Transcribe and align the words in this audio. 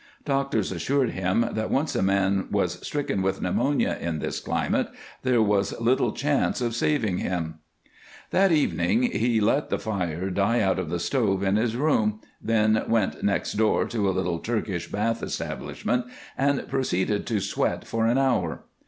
Doctors 0.25 0.71
assured 0.71 1.11
him 1.11 1.47
that 1.51 1.69
once 1.69 1.95
a 1.95 2.01
man 2.01 2.47
was 2.49 2.79
stricken 2.83 3.21
with 3.21 3.39
pneumonia 3.39 3.99
in 4.01 4.17
this 4.17 4.39
climate 4.39 4.87
there 5.21 5.43
was 5.43 5.79
little 5.79 6.11
chance 6.11 6.59
of 6.59 6.73
saving 6.73 7.19
him. 7.19 7.59
That 8.31 8.51
evening 8.51 9.03
he 9.03 9.39
let 9.39 9.69
the 9.69 9.77
fire 9.77 10.31
die 10.31 10.59
out 10.59 10.79
of 10.79 10.89
the 10.89 10.97
stove 10.99 11.43
in 11.43 11.55
his 11.55 11.75
room, 11.77 12.19
then 12.41 12.83
went 12.87 13.21
next 13.21 13.53
door 13.53 13.85
to 13.89 14.09
a 14.09 14.15
little 14.15 14.39
Turkish 14.39 14.91
bath 14.91 15.21
establishment, 15.21 16.05
and 16.35 16.67
proceeded 16.67 17.27
to 17.27 17.39
sweat 17.39 17.85
for 17.85 18.07
an 18.07 18.17
hour. 18.17 18.63